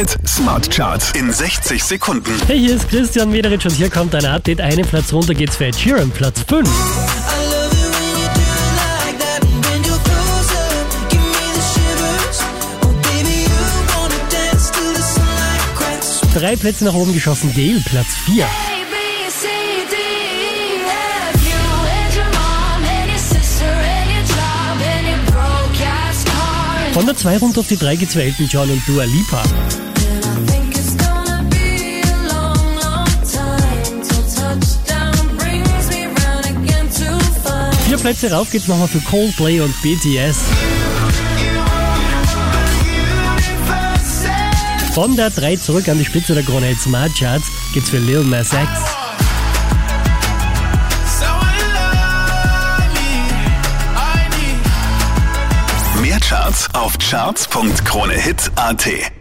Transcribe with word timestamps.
Hit 0.00 0.16
Smart 0.26 0.70
Charts 0.70 1.12
in 1.12 1.30
60 1.30 1.84
Sekunden. 1.84 2.32
Hey, 2.46 2.58
hier 2.58 2.76
ist 2.76 2.88
Christian 2.88 3.30
Mederitsch 3.30 3.66
und 3.66 3.72
hier 3.72 3.90
kommt 3.90 4.14
ein 4.14 4.24
Update. 4.24 4.58
Einen 4.58 4.86
Platz 4.86 5.12
runter 5.12 5.34
geht's 5.34 5.56
für 5.56 5.66
Ed 5.66 5.76
Sheeran, 5.76 6.10
Platz 6.10 6.40
5. 6.48 6.66
Drei 16.32 16.56
Plätze 16.56 16.86
nach 16.86 16.94
oben 16.94 17.12
geschossen, 17.12 17.52
Gail, 17.54 17.82
Platz 17.84 18.06
4. 18.24 18.46
Von 26.94 27.06
der 27.06 27.16
2 27.16 27.36
runter 27.36 27.60
auf 27.60 27.68
die 27.68 27.76
3 27.76 27.96
geht's 27.96 28.14
für 28.14 28.22
Elton 28.22 28.48
John 28.48 28.70
und 28.70 28.82
Dua 28.88 29.04
Lipa. 29.04 29.42
Plätze 38.00 38.32
rauf 38.32 38.50
geht's 38.50 38.66
nochmal 38.66 38.88
für 38.88 39.00
Coldplay 39.00 39.60
und 39.60 39.74
BTS. 39.82 40.38
Von 44.94 45.16
der 45.16 45.30
3 45.30 45.56
zurück 45.56 45.88
an 45.88 45.98
die 45.98 46.04
Spitze 46.04 46.34
der 46.34 46.42
Krone 46.42 46.66
Hit 46.66 46.80
Smart 46.80 47.12
Charts 47.18 47.46
geht's 47.74 47.90
für 47.90 47.98
Lil 47.98 48.24
Nas 48.24 48.52
X. 48.52 48.60
Mehr 56.00 56.20
Charts 56.20 56.68
auf 56.74 56.96
charts.kronehit.at. 56.98 59.19